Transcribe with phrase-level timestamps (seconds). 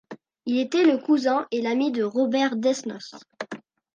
[0.47, 3.13] Il était le cousin et l'ami de Robert Desnos.